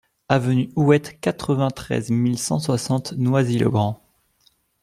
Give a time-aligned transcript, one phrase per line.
[0.29, 4.01] Avenue Houette, quatre-vingt-treize mille cent soixante Noisy-le-Grand